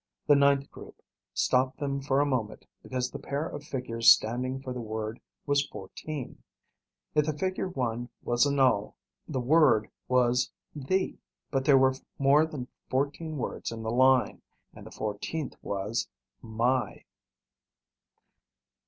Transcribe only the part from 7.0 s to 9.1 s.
If the figure 1 was a null,